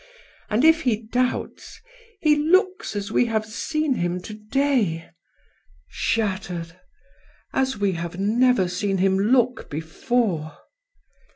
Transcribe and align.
And 0.49 0.65
if 0.65 0.81
he 0.81 0.95
doubts, 0.99 1.79
he 2.21 2.35
looks 2.35 2.95
as 2.95 3.11
we 3.11 3.25
have 3.27 3.45
seen 3.45 3.93
him 3.93 4.19
to 4.23 4.33
day."" 4.33 5.11
Shattered: 6.11 6.75
as 7.53 7.77
we 7.77 7.91
have 7.91 8.19
never 8.19 8.67
seen 8.67 8.97
him 8.97 9.15
look 9.19 9.69
before." 9.69 10.57